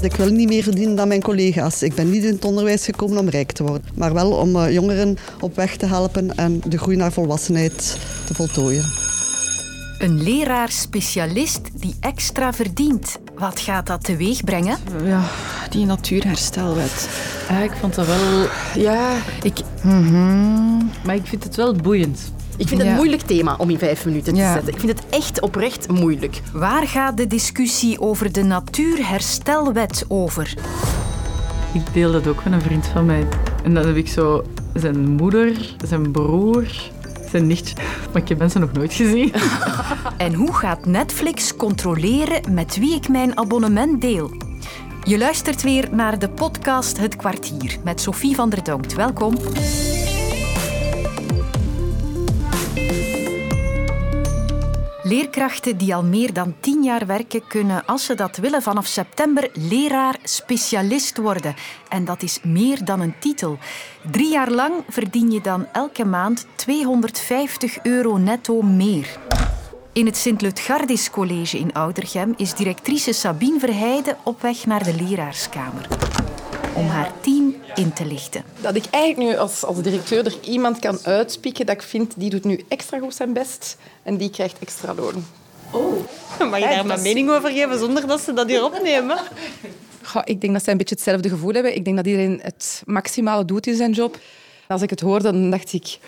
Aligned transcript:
Ik 0.00 0.16
wil 0.16 0.30
niet 0.30 0.48
meer 0.48 0.62
verdienen 0.62 0.96
dan 0.96 1.08
mijn 1.08 1.22
collega's. 1.22 1.82
Ik 1.82 1.94
ben 1.94 2.10
niet 2.10 2.24
in 2.24 2.32
het 2.34 2.44
onderwijs 2.44 2.84
gekomen 2.84 3.18
om 3.18 3.28
rijk 3.28 3.52
te 3.52 3.62
worden, 3.62 3.90
maar 3.94 4.14
wel 4.14 4.32
om 4.32 4.56
eh, 4.56 4.72
jongeren 4.72 5.16
op 5.40 5.56
weg 5.56 5.76
te 5.76 5.86
helpen 5.86 6.36
en 6.36 6.60
de 6.68 6.78
groei 6.78 6.96
naar 6.96 7.12
volwassenheid 7.12 7.98
te 8.26 8.34
voltooien. 8.34 8.84
Een 9.98 10.22
leraar-specialist 10.22 11.60
die 11.74 11.94
extra 12.00 12.52
verdient. 12.52 13.18
Wat 13.34 13.60
gaat 13.60 13.86
dat 13.86 14.04
teweeg 14.04 14.44
brengen? 14.44 14.78
Ja, 15.04 15.22
die 15.70 15.86
natuurherstelwet. 15.86 17.08
Ja, 17.48 17.58
ik 17.58 17.72
vond 17.80 17.94
dat 17.94 18.06
wel... 18.06 18.46
Ja, 18.74 19.16
Ik... 19.42 19.58
Maar 21.04 21.14
ik 21.14 21.26
vind 21.26 21.44
het 21.44 21.56
wel 21.56 21.74
boeiend. 21.74 22.32
Ik 22.58 22.68
vind 22.68 22.80
het 22.80 22.80
Ja. 22.80 22.88
een 22.90 22.94
moeilijk 22.96 23.22
thema 23.22 23.54
om 23.58 23.70
in 23.70 23.78
vijf 23.78 24.04
minuten 24.04 24.32
te 24.34 24.40
Ja. 24.40 24.52
zetten. 24.52 24.72
Ik 24.72 24.80
vind 24.80 24.98
het 24.98 25.08
echt 25.10 25.40
oprecht 25.40 25.88
moeilijk. 25.90 26.40
Waar 26.52 26.86
gaat 26.86 27.16
de 27.16 27.26
discussie 27.26 28.00
over 28.00 28.32
de 28.32 28.42
natuurherstelwet 28.42 30.04
over? 30.08 30.54
Ik 31.72 31.82
deel 31.92 32.12
dat 32.12 32.26
ook 32.26 32.44
met 32.44 32.52
een 32.52 32.60
vriend 32.60 32.86
van 32.86 33.06
mij. 33.06 33.26
En 33.64 33.74
dan 33.74 33.86
heb 33.86 33.96
ik 33.96 34.08
zo 34.08 34.44
zijn 34.74 35.08
moeder, 35.08 35.74
zijn 35.86 36.10
broer, 36.10 36.64
zijn 37.30 37.46
nichtje. 37.46 37.74
Maar 38.12 38.22
ik 38.22 38.28
heb 38.28 38.38
mensen 38.38 38.60
nog 38.60 38.72
nooit 38.72 38.92
gezien. 38.92 39.32
En 40.16 40.34
hoe 40.34 40.54
gaat 40.54 40.86
Netflix 40.86 41.56
controleren 41.56 42.54
met 42.54 42.76
wie 42.78 42.94
ik 42.94 43.08
mijn 43.08 43.38
abonnement 43.38 44.00
deel? 44.00 44.30
Je 45.02 45.18
luistert 45.18 45.62
weer 45.62 45.88
naar 45.92 46.18
de 46.18 46.28
podcast 46.28 46.98
Het 46.98 47.16
Kwartier 47.16 47.76
met 47.84 48.00
Sophie 48.00 48.34
van 48.34 48.50
der 48.50 48.64
Donkt. 48.64 48.94
Welkom. 48.94 49.34
Leerkrachten 55.08 55.76
die 55.78 55.94
al 55.94 56.04
meer 56.04 56.32
dan 56.32 56.54
tien 56.60 56.82
jaar 56.82 57.06
werken, 57.06 57.46
kunnen, 57.46 57.86
als 57.86 58.04
ze 58.04 58.14
dat 58.14 58.36
willen, 58.36 58.62
vanaf 58.62 58.86
september 58.86 59.50
leraar-specialist 59.52 61.16
worden. 61.16 61.54
En 61.88 62.04
dat 62.04 62.22
is 62.22 62.38
meer 62.42 62.84
dan 62.84 63.00
een 63.00 63.14
titel. 63.18 63.58
Drie 64.10 64.30
jaar 64.30 64.50
lang 64.50 64.72
verdien 64.88 65.30
je 65.30 65.40
dan 65.40 65.66
elke 65.72 66.04
maand 66.04 66.46
250 66.54 67.78
euro 67.82 68.16
netto 68.16 68.62
meer. 68.62 69.18
In 69.92 70.06
het 70.06 70.16
Sint-Lutgardis 70.16 71.10
College 71.10 71.58
in 71.58 71.72
Oudergem 71.72 72.34
is 72.36 72.54
directrice 72.54 73.12
Sabine 73.12 73.58
Verheijden 73.58 74.16
op 74.24 74.42
weg 74.42 74.66
naar 74.66 74.84
de 74.84 74.94
leraarskamer. 74.94 75.88
Om 76.74 76.86
haar 76.86 77.12
in 77.78 77.92
te 77.92 78.04
lichten. 78.04 78.42
Dat 78.60 78.74
ik 78.74 78.84
eigenlijk 78.90 79.30
nu 79.30 79.38
als, 79.38 79.64
als 79.64 79.82
directeur 79.82 80.26
er 80.26 80.36
iemand 80.42 80.78
kan 80.78 80.98
uitspieken 81.02 81.66
dat 81.66 81.74
ik 81.74 81.82
vind, 81.82 82.14
die 82.16 82.30
doet 82.30 82.44
nu 82.44 82.64
extra 82.68 82.98
goed 82.98 83.14
zijn 83.14 83.32
best 83.32 83.76
en 84.02 84.16
die 84.16 84.30
krijgt 84.30 84.58
extra 84.58 84.94
loon. 84.94 85.24
Mag 86.50 86.58
je 86.58 86.64
daar 86.64 86.86
mijn 86.86 87.02
mening 87.02 87.30
over 87.30 87.50
geven 87.50 87.78
zonder 87.78 88.06
dat 88.06 88.20
ze 88.20 88.32
dat 88.32 88.48
hier 88.48 88.64
opnemen? 88.64 89.18
Goh, 90.02 90.22
ik 90.24 90.40
denk 90.40 90.52
dat 90.52 90.62
zij 90.62 90.72
een 90.72 90.78
beetje 90.78 90.94
hetzelfde 90.94 91.28
gevoel 91.28 91.52
hebben. 91.52 91.74
Ik 91.74 91.84
denk 91.84 91.96
dat 91.96 92.06
iedereen 92.06 92.40
het 92.42 92.82
maximale 92.84 93.44
doet 93.44 93.66
in 93.66 93.76
zijn 93.76 93.92
job. 93.92 94.18
Als 94.68 94.82
ik 94.82 94.90
het 94.90 95.00
hoorde, 95.00 95.32
dan 95.32 95.50
dacht 95.50 95.72
ik... 95.72 95.98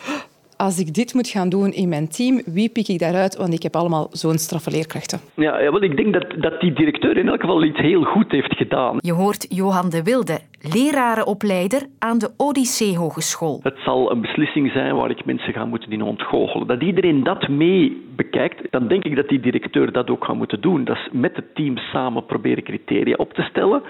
Als 0.66 0.78
ik 0.78 0.94
dit 0.94 1.14
moet 1.14 1.28
gaan 1.28 1.48
doen 1.48 1.70
in 1.72 1.88
mijn 1.88 2.08
team, 2.08 2.42
wie 2.46 2.68
pik 2.68 2.88
ik 2.88 2.98
daaruit? 2.98 3.36
Want 3.36 3.52
ik 3.52 3.62
heb 3.62 3.76
allemaal 3.76 4.08
zo'n 4.10 4.38
straffe 4.38 4.70
leerkrachten. 4.70 5.18
Ja, 5.34 5.60
ja, 5.60 5.70
wel, 5.70 5.82
ik 5.82 5.96
denk 5.96 6.12
dat, 6.12 6.26
dat 6.42 6.60
die 6.60 6.72
directeur 6.72 7.16
in 7.16 7.28
elk 7.28 7.40
geval 7.40 7.64
iets 7.64 7.78
heel 7.78 8.02
goed 8.02 8.30
heeft 8.30 8.56
gedaan. 8.56 8.96
Je 8.98 9.12
hoort 9.12 9.46
Johan 9.48 9.90
de 9.90 10.02
Wilde, 10.02 10.38
lerarenopleider 10.74 11.82
aan 11.98 12.18
de 12.18 12.30
Odyssee 12.36 12.96
Hogeschool. 12.96 13.60
Het 13.62 13.78
zal 13.84 14.10
een 14.10 14.20
beslissing 14.20 14.70
zijn 14.72 14.94
waar 14.96 15.10
ik 15.10 15.24
mensen 15.24 15.52
ga 15.52 15.64
moeten 15.64 15.92
in 15.92 16.02
ontgoochelen. 16.02 16.66
Dat 16.66 16.82
iedereen 16.82 17.24
dat 17.24 17.48
mee 17.48 18.06
bekijkt, 18.16 18.70
dan 18.70 18.88
denk 18.88 19.04
ik 19.04 19.16
dat 19.16 19.28
die 19.28 19.40
directeur 19.40 19.92
dat 19.92 20.10
ook 20.10 20.24
gaat 20.24 20.36
moeten 20.36 20.60
doen. 20.60 20.84
Dat 20.84 20.96
is 20.96 21.08
met 21.12 21.36
het 21.36 21.54
team 21.54 21.76
samen 21.76 22.26
proberen 22.26 22.62
criteria 22.62 23.14
op 23.16 23.32
te 23.32 23.42
stellen. 23.42 23.82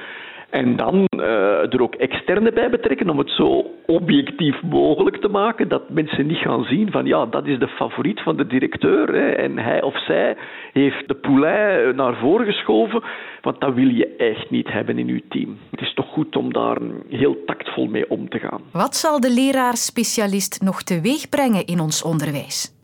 En 0.50 0.76
dan 0.76 1.04
eh, 1.08 1.72
er 1.72 1.82
ook 1.82 1.94
externe 1.94 2.52
bij 2.52 2.70
betrekken 2.70 3.10
om 3.10 3.18
het 3.18 3.30
zo 3.30 3.64
objectief 3.86 4.62
mogelijk 4.62 5.16
te 5.16 5.28
maken 5.28 5.68
dat 5.68 5.90
mensen 5.90 6.26
niet 6.26 6.36
gaan 6.36 6.64
zien 6.64 6.90
van 6.90 7.06
ja, 7.06 7.26
dat 7.26 7.46
is 7.46 7.58
de 7.58 7.68
favoriet 7.68 8.20
van 8.20 8.36
de 8.36 8.46
directeur 8.46 9.14
hè, 9.14 9.30
en 9.30 9.58
hij 9.58 9.82
of 9.82 10.04
zij 10.04 10.36
heeft 10.72 11.08
de 11.08 11.14
poulain 11.14 11.96
naar 11.96 12.16
voren 12.16 12.46
geschoven, 12.46 13.02
want 13.40 13.60
dat 13.60 13.74
wil 13.74 13.88
je 13.88 14.16
echt 14.16 14.50
niet 14.50 14.72
hebben 14.72 14.98
in 14.98 15.06
je 15.06 15.22
team. 15.28 15.58
Het 15.70 15.80
is 15.80 15.94
toch 15.94 16.06
goed 16.06 16.36
om 16.36 16.52
daar 16.52 16.78
heel 17.08 17.44
tactvol 17.46 17.86
mee 17.86 18.10
om 18.10 18.28
te 18.28 18.38
gaan. 18.38 18.60
Wat 18.72 18.96
zal 18.96 19.20
de 19.20 19.30
leraar-specialist 19.30 20.62
nog 20.62 20.82
teweeg 20.82 21.28
brengen 21.28 21.66
in 21.66 21.80
ons 21.80 22.02
onderwijs? 22.02 22.79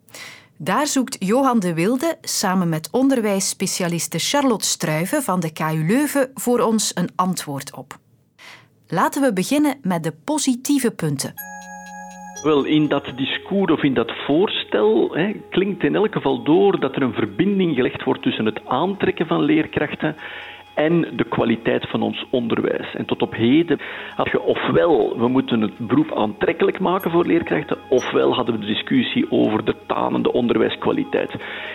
Daar 0.58 0.86
zoekt 0.86 1.16
Johan 1.18 1.60
de 1.60 1.74
Wilde 1.74 2.16
samen 2.20 2.68
met 2.68 2.88
onderwijsspecialiste 2.92 4.18
Charlotte 4.18 4.66
Struiven 4.66 5.22
van 5.22 5.40
de 5.40 5.52
KU 5.52 5.86
Leuven 5.86 6.30
voor 6.34 6.60
ons 6.60 6.92
een 6.94 7.08
antwoord 7.16 7.74
op. 7.74 7.96
Laten 8.88 9.22
we 9.22 9.32
beginnen 9.32 9.78
met 9.82 10.02
de 10.02 10.12
positieve 10.24 10.90
punten. 10.90 11.34
Wel, 12.42 12.64
in 12.64 12.88
dat 12.88 13.12
discours 13.16 13.72
of 13.72 13.82
in 13.82 13.94
dat 13.94 14.12
voorstel 14.26 15.10
hè, 15.12 15.32
klinkt 15.50 15.82
in 15.82 15.94
elk 15.94 16.12
geval 16.12 16.42
door 16.42 16.80
dat 16.80 16.96
er 16.96 17.02
een 17.02 17.12
verbinding 17.12 17.74
gelegd 17.74 18.04
wordt 18.04 18.22
tussen 18.22 18.44
het 18.44 18.60
aantrekken 18.66 19.26
van 19.26 19.42
leerkrachten 19.42 20.16
en 20.76 21.06
de 21.16 21.24
kwaliteit 21.24 21.88
van 21.88 22.02
ons 22.02 22.26
onderwijs. 22.30 22.94
En 22.94 23.04
tot 23.04 23.22
op 23.22 23.34
heden 23.34 23.80
had 24.14 24.30
je 24.30 24.42
ofwel, 24.42 25.18
we 25.18 25.28
moeten 25.28 25.60
het 25.60 25.78
beroep 25.78 26.12
aantrekkelijk 26.14 26.78
maken 26.78 27.10
voor 27.10 27.26
leerkrachten, 27.26 27.78
ofwel 27.88 28.34
hadden 28.34 28.54
we 28.54 28.60
de 28.60 28.66
discussie 28.66 29.30
over 29.30 29.64
de 29.64 29.74
tanende 29.86 30.32
onderwijskwaliteit. 30.32 31.30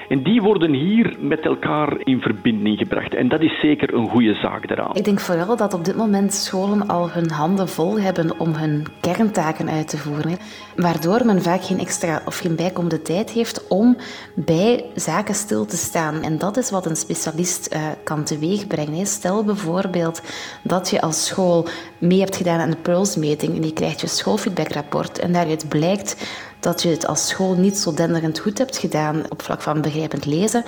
En 0.10 0.24
die 0.24 0.42
worden 0.42 0.74
hier 0.74 1.16
met 1.20 1.46
elkaar 1.46 1.98
in 2.04 2.22
verbinding 2.22 2.78
gebracht. 2.78 3.14
En 3.14 3.28
dat 3.28 3.42
is 3.42 3.60
zeker 3.60 3.94
een 3.94 4.10
goede 4.10 4.34
zaak 4.34 4.68
daaraan. 4.68 4.96
Ik 4.96 5.06
denk 5.06 5.20
vooral 5.20 5.58
dat 5.58 5.74
op 5.74 5.86
dit 5.86 5.96
moment 5.96 6.34
scholen 6.34 6.88
al 6.88 7.12
hun 7.12 7.30
handen 7.30 7.70
vol 7.70 8.00
hebben 8.00 8.40
om 8.40 8.54
hun 8.54 8.86
kerntaken 9.00 9.70
uit 9.70 9.88
te 9.88 9.98
voeren. 9.98 10.38
Waardoor 10.76 11.26
men 11.26 11.42
vaak 11.42 11.64
geen 11.64 11.80
extra 11.80 12.22
of 12.26 12.38
geen 12.38 12.56
bijkomende 12.56 13.02
tijd 13.02 13.30
heeft 13.30 13.68
om 13.68 13.98
bij 14.36 14.86
zaken 14.96 15.36
stil 15.36 15.66
te 15.66 15.78
staan. 15.78 16.22
En 16.22 16.38
dat 16.38 16.58
is 16.58 16.72
wat 16.72 16.86
een 16.86 16.96
specialist 16.96 17.66
eh, 17.66 17.82
kan 18.04 18.24
teweegbrengen. 18.24 18.91
Stel 19.06 19.44
bijvoorbeeld 19.44 20.22
dat 20.62 20.90
je 20.90 21.02
als 21.02 21.26
school 21.26 21.68
mee 21.98 22.20
hebt 22.20 22.36
gedaan 22.36 22.60
aan 22.60 22.70
de 22.70 22.76
Pearls-meting 22.76 23.56
en 23.56 23.64
je 23.64 23.74
krijgt 23.74 24.02
je 24.02 24.08
schoolfeedbackrapport 24.08 25.20
en 25.20 25.34
daaruit 25.34 25.70
blijkt 25.70 26.16
dat 26.62 26.82
je 26.82 26.90
het 26.90 27.08
als 27.08 27.28
school 27.28 27.56
niet 27.56 27.78
zo 27.78 27.94
denderend 27.94 28.40
goed 28.40 28.58
hebt 28.58 28.78
gedaan 28.78 29.24
op 29.30 29.42
vlak 29.42 29.62
van 29.62 29.82
begrijpend 29.82 30.26
lezen, 30.26 30.64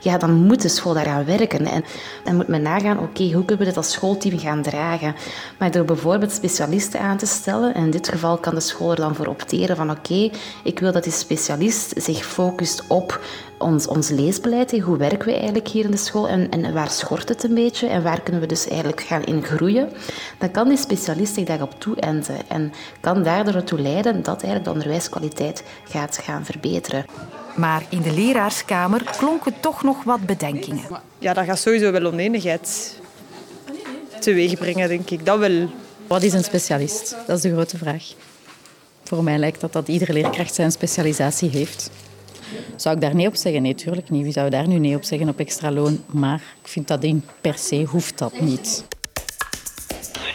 ja, 0.00 0.18
dan 0.18 0.32
moet 0.32 0.62
de 0.62 0.68
school 0.68 0.94
daaraan 0.94 1.24
werken. 1.24 1.66
En 1.66 1.84
dan 2.24 2.36
moet 2.36 2.48
men 2.48 2.62
nagaan, 2.62 2.98
oké, 2.98 3.22
hoe 3.22 3.44
kunnen 3.44 3.58
we 3.58 3.64
dit 3.64 3.76
als 3.76 3.92
schoolteam 3.92 4.38
gaan 4.38 4.62
dragen? 4.62 5.14
Maar 5.58 5.70
door 5.70 5.84
bijvoorbeeld 5.84 6.32
specialisten 6.32 7.00
aan 7.00 7.16
te 7.16 7.26
stellen, 7.26 7.74
en 7.74 7.84
in 7.84 7.90
dit 7.90 8.08
geval 8.08 8.38
kan 8.38 8.54
de 8.54 8.60
school 8.60 8.90
er 8.90 8.96
dan 8.96 9.14
voor 9.14 9.26
opteren 9.26 9.76
van, 9.76 9.90
oké, 9.90 10.30
ik 10.64 10.78
wil 10.78 10.92
dat 10.92 11.04
die 11.04 11.12
specialist 11.12 11.92
zich 11.96 12.26
focust 12.26 12.84
op 12.88 13.20
ons, 13.58 13.86
ons 13.86 14.08
leesbeleid. 14.08 14.80
Hoe 14.80 14.96
werken 14.96 15.26
we 15.26 15.34
eigenlijk 15.34 15.68
hier 15.68 15.84
in 15.84 15.90
de 15.90 15.96
school 15.96 16.28
en, 16.28 16.50
en 16.50 16.72
waar 16.72 16.90
schort 16.90 17.28
het 17.28 17.44
een 17.44 17.54
beetje 17.54 17.86
en 17.86 18.02
waar 18.02 18.20
kunnen 18.20 18.40
we 18.40 18.46
dus 18.46 18.68
eigenlijk 18.68 19.00
gaan 19.00 19.24
in 19.24 19.42
groeien? 19.42 19.92
Dan 20.38 20.50
kan 20.50 20.68
die 20.68 20.76
specialist 20.76 21.34
zich 21.34 21.44
daarop 21.44 21.80
toeënten 21.80 22.36
en 22.48 22.72
kan 23.00 23.22
daardoor 23.22 23.54
ertoe 23.54 23.80
leiden 23.80 24.22
dat 24.22 24.42
eigenlijk 24.42 24.64
de 24.64 24.70
onderwijskwaliteit 24.70 25.33
gaat 25.88 26.18
gaan 26.22 26.44
verbeteren. 26.44 27.04
Maar 27.56 27.82
in 27.88 28.02
de 28.02 28.12
leraarskamer 28.12 29.04
klonken 29.18 29.54
toch 29.60 29.82
nog 29.82 30.04
wat 30.04 30.26
bedenkingen. 30.26 30.84
Ja, 31.18 31.32
dat 31.32 31.44
gaat 31.44 31.58
sowieso 31.58 31.92
wel 31.92 32.06
oneenigheid 32.06 32.98
teweeg 34.20 34.58
brengen, 34.58 34.88
denk 34.88 35.10
ik. 35.10 35.26
Dat 35.26 35.38
wel. 35.38 35.68
Wat 36.06 36.22
is 36.22 36.32
een 36.32 36.44
specialist? 36.44 37.16
Dat 37.26 37.36
is 37.36 37.42
de 37.42 37.52
grote 37.52 37.78
vraag. 37.78 38.04
Voor 39.02 39.24
mij 39.24 39.38
lijkt 39.38 39.60
dat 39.60 39.72
dat 39.72 39.88
iedere 39.88 40.12
leerkracht 40.12 40.54
zijn 40.54 40.72
specialisatie 40.72 41.50
heeft. 41.50 41.90
Zou 42.76 42.94
ik 42.94 43.00
daar 43.00 43.14
nee 43.14 43.26
op 43.26 43.36
zeggen? 43.36 43.62
Nee, 43.62 43.74
tuurlijk 43.74 44.10
niet. 44.10 44.22
Wie 44.22 44.32
zou 44.32 44.50
daar 44.50 44.68
nu 44.68 44.78
nee 44.78 44.96
op 44.96 45.04
zeggen 45.04 45.28
op 45.28 45.38
extra 45.38 45.70
loon? 45.72 46.04
Maar 46.06 46.42
ik 46.62 46.68
vind 46.68 46.88
dat 46.88 47.02
in 47.02 47.24
per 47.40 47.58
se 47.58 47.84
hoeft 47.84 48.18
dat 48.18 48.40
niet. 48.40 48.84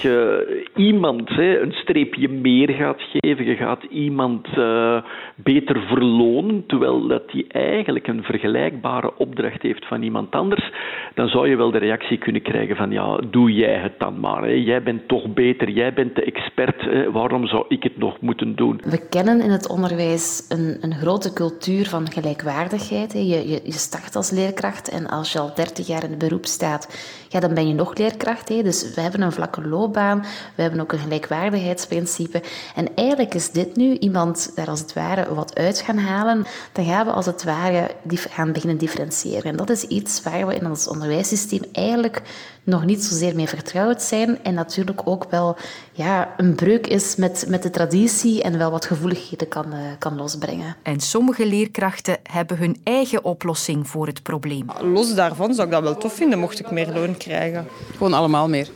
Je 0.02 0.66
iemand 0.76 1.30
een 1.38 1.72
streepje 1.72 2.30
meer 2.30 2.70
gaat 2.70 3.02
geven, 3.02 3.46
je 3.46 3.56
gaat 3.56 3.84
iemand 3.84 4.48
eh, 4.48 5.04
beter 5.44 5.82
verlonen, 5.88 6.64
terwijl 6.68 7.08
dat 7.08 7.24
hij 7.28 7.46
eigenlijk 7.48 8.08
een 8.08 8.24
vergelijkbare 8.24 9.18
opdracht 9.18 9.62
heeft 9.62 9.88
van 9.88 10.02
iemand 10.02 10.32
anders, 10.32 10.72
dan 11.16 11.28
zou 11.28 11.50
je 11.50 11.56
wel 11.56 11.72
de 11.72 11.78
reactie 11.78 12.18
kunnen 12.18 12.42
krijgen 12.42 12.76
van 12.76 12.92
ja, 12.92 13.18
doe 13.30 13.54
jij 13.54 13.78
het 13.78 14.00
dan 14.00 14.20
maar. 14.20 14.58
Jij 14.58 14.84
bent 14.84 15.08
toch 15.08 15.34
beter, 15.34 15.70
jij 15.70 15.94
bent 15.94 16.16
de 16.16 16.24
expert, 16.24 17.12
waarom 17.12 17.48
zou 17.48 17.66
ik 17.68 17.84
het 17.84 17.98
nog 17.98 18.22
moeten 18.22 18.56
doen? 18.56 18.82
We 18.86 19.08
kennen 19.10 19.42
in 19.42 19.50
het 19.50 19.70
onderwijs 19.70 20.46
een, 20.50 20.78
een 20.82 20.94
grote 20.94 21.34
cultuur 21.34 21.86
van 21.86 22.12
gelijkwaardigheid. 22.12 23.14
hè. 23.14 23.20
Je, 23.20 23.50
je, 23.50 23.60
je 23.64 23.72
start 23.72 24.16
als 24.16 24.32
leerkracht 24.32 24.90
en 24.90 25.08
als 25.08 25.32
je 25.34 25.40
al 25.40 25.54
30 25.56 25.88
jaar 25.88 26.04
in 26.04 26.10
het 26.10 26.20
beroep 26.20 26.46
staat, 26.46 26.88
ja, 27.30 27.40
dan 27.40 27.54
ben 27.54 27.68
je 27.68 27.74
nog 27.74 27.98
leerkracht. 27.98 28.50
hè. 28.50 28.62
Dus 28.62 28.94
we 28.96 29.02
hebben 29.02 29.22
een 29.22 29.32
vlakke 29.32 29.68
loopbaan, 29.68 30.26
we 30.56 30.62
hebben 30.62 30.80
ook 30.80 30.92
een 30.92 31.00
gelijkwaardigheidsprincipe. 31.00 32.42
En 32.76 32.88
eigenlijk 32.96 33.34
is 33.34 33.52
dit 33.52 33.76
nu 33.76 33.98
iemand 33.98 34.52
daar 34.56 34.68
als 34.70 34.80
het 34.80 34.94
ware 34.94 35.29
wat 35.36 35.56
uit 35.56 35.80
gaan 35.80 35.98
halen, 35.98 36.46
dan 36.72 36.86
gaan 36.86 37.06
we 37.06 37.12
als 37.12 37.26
het 37.26 37.44
ware 37.44 37.92
gaan 38.08 38.52
beginnen 38.52 38.78
differentiëren. 38.78 39.44
En 39.44 39.56
dat 39.56 39.70
is 39.70 39.84
iets 39.84 40.24
waar 40.24 40.48
we 40.48 40.56
in 40.56 40.68
ons 40.68 40.88
onderwijssysteem 40.88 41.62
eigenlijk 41.72 42.22
nog 42.64 42.86
niet 42.86 43.04
zozeer 43.04 43.36
mee 43.36 43.48
vertrouwd 43.48 44.02
zijn. 44.02 44.44
En 44.44 44.54
natuurlijk 44.54 45.02
ook 45.06 45.26
wel 45.30 45.58
ja, 45.92 46.34
een 46.38 46.56
breuk 46.56 46.88
is 46.88 47.16
met, 47.16 47.46
met 47.48 47.64
de 47.64 47.70
traditie 47.70 48.44
en 48.44 48.58
wel 48.58 48.72
wat 48.72 48.86
gevoeligheden 48.86 49.48
kan, 49.48 49.66
uh, 49.74 49.80
kan 50.00 50.16
losbrengen. 50.16 50.76
En 50.84 51.00
sommige 51.00 51.46
leerkrachten 51.46 52.18
hebben 52.24 52.58
hun 52.58 52.78
eigen 52.84 53.24
oplossing 53.24 53.88
voor 53.88 54.08
het 54.08 54.24
probleem. 54.24 54.66
Los 54.82 55.16
daarvan 55.16 55.54
zou 55.54 55.68
ik 55.68 55.74
dat 55.74 55.84
wel 55.84 55.98
tof 55.98 56.14
vinden 56.14 56.40
mocht 56.40 56.60
ik 56.60 56.72
meer 56.72 56.92
loon 56.94 57.18
krijgen. 57.18 57.68
Gewoon 57.92 58.14
allemaal 58.14 58.50
meer. 58.50 58.70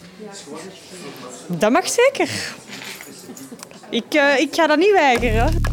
Dat 1.47 1.71
mag 1.71 1.89
zeker. 1.89 2.55
Ik, 3.89 4.13
uh, 4.13 4.39
ik 4.39 4.55
ga 4.55 4.67
dat 4.67 4.77
niet 4.77 4.91
weigeren. 4.91 5.72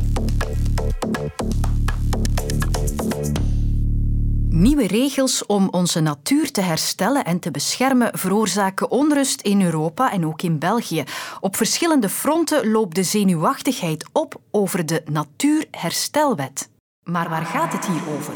Nieuwe 4.60 4.86
regels 4.86 5.46
om 5.46 5.68
onze 5.70 6.00
natuur 6.00 6.50
te 6.50 6.60
herstellen 6.60 7.24
en 7.24 7.38
te 7.38 7.50
beschermen 7.50 8.18
veroorzaken 8.18 8.90
onrust 8.90 9.40
in 9.40 9.62
Europa 9.62 10.12
en 10.12 10.26
ook 10.26 10.42
in 10.42 10.58
België. 10.58 11.04
Op 11.40 11.56
verschillende 11.56 12.08
fronten 12.08 12.70
loopt 12.70 12.94
de 12.94 13.02
zenuwachtigheid 13.02 14.08
op 14.12 14.40
over 14.50 14.86
de 14.86 15.02
Natuurherstelwet. 15.10 16.68
Maar 17.04 17.28
waar 17.28 17.46
gaat 17.46 17.72
het 17.72 17.86
hier 17.86 18.14
over? 18.18 18.34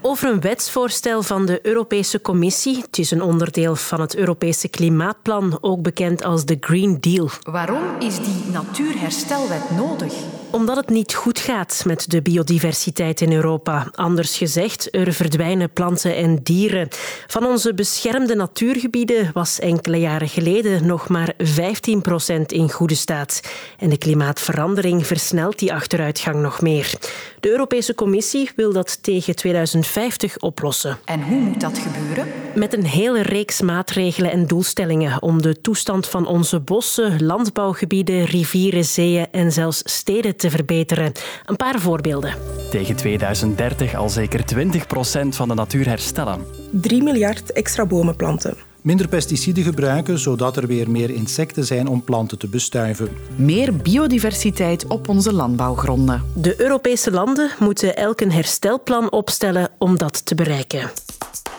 over 0.00 0.28
een 0.28 0.40
wetsvoorstel 0.40 1.22
van 1.22 1.46
de 1.46 1.66
Europese 1.66 2.20
Commissie. 2.20 2.76
Het 2.76 2.98
is 2.98 3.10
een 3.10 3.22
onderdeel 3.22 3.76
van 3.76 4.00
het 4.00 4.16
Europese 4.16 4.68
Klimaatplan, 4.68 5.58
ook 5.60 5.82
bekend 5.82 6.24
als 6.24 6.44
de 6.44 6.56
Green 6.60 7.00
Deal. 7.00 7.30
Waarom 7.42 7.82
is 7.98 8.16
die 8.16 8.44
natuurherstelwet 8.52 9.70
nodig? 9.70 10.14
Omdat 10.56 10.76
het 10.76 10.88
niet 10.88 11.14
goed 11.14 11.38
gaat 11.38 11.82
met 11.86 12.10
de 12.10 12.22
biodiversiteit 12.22 13.20
in 13.20 13.32
Europa. 13.32 13.88
Anders 13.94 14.36
gezegd, 14.36 14.94
er 14.94 15.12
verdwijnen 15.12 15.70
planten 15.70 16.16
en 16.16 16.38
dieren. 16.42 16.88
Van 17.26 17.46
onze 17.46 17.74
beschermde 17.74 18.34
natuurgebieden 18.34 19.30
was 19.32 19.58
enkele 19.58 19.96
jaren 19.96 20.28
geleden 20.28 20.86
nog 20.86 21.08
maar 21.08 21.34
15 21.38 22.02
procent 22.02 22.52
in 22.52 22.70
goede 22.70 22.94
staat. 22.94 23.40
En 23.78 23.88
de 23.88 23.98
klimaatverandering 23.98 25.06
versnelt 25.06 25.58
die 25.58 25.72
achteruitgang 25.72 26.36
nog 26.36 26.60
meer. 26.60 26.92
De 27.40 27.50
Europese 27.50 27.94
Commissie 27.94 28.50
wil 28.56 28.72
dat 28.72 29.02
tegen 29.02 29.36
2050 29.36 30.38
oplossen. 30.38 30.98
En 31.04 31.22
hoe 31.22 31.38
moet 31.38 31.60
dat 31.60 31.78
gebeuren? 31.78 32.45
Met 32.56 32.76
een 32.76 32.84
hele 32.84 33.22
reeks 33.22 33.60
maatregelen 33.60 34.30
en 34.30 34.46
doelstellingen 34.46 35.22
om 35.22 35.42
de 35.42 35.60
toestand 35.60 36.08
van 36.08 36.26
onze 36.26 36.60
bossen, 36.60 37.24
landbouwgebieden, 37.24 38.24
rivieren, 38.24 38.84
zeeën 38.84 39.26
en 39.30 39.52
zelfs 39.52 39.80
steden 39.84 40.36
te 40.36 40.50
verbeteren. 40.50 41.12
Een 41.44 41.56
paar 41.56 41.80
voorbeelden. 41.80 42.34
Tegen 42.70 42.96
2030 42.96 43.94
al 43.94 44.08
zeker 44.08 44.44
20 44.44 44.86
procent 44.86 45.36
van 45.36 45.48
de 45.48 45.54
natuur 45.54 45.88
herstellen. 45.88 46.46
3 46.70 47.02
miljard 47.02 47.52
extra 47.52 47.86
bomen 47.86 48.16
planten. 48.16 48.56
Minder 48.82 49.08
pesticiden 49.08 49.64
gebruiken, 49.64 50.18
zodat 50.18 50.56
er 50.56 50.66
weer 50.66 50.90
meer 50.90 51.10
insecten 51.10 51.64
zijn 51.64 51.88
om 51.88 52.04
planten 52.04 52.38
te 52.38 52.48
bestuiven. 52.48 53.08
Meer 53.34 53.76
biodiversiteit 53.76 54.86
op 54.86 55.08
onze 55.08 55.32
landbouwgronden. 55.32 56.22
De 56.34 56.60
Europese 56.60 57.10
landen 57.10 57.50
moeten 57.58 57.96
elk 57.96 58.20
een 58.20 58.32
herstelplan 58.32 59.12
opstellen 59.12 59.70
om 59.78 59.98
dat 59.98 60.26
te 60.26 60.34
bereiken. 60.34 60.90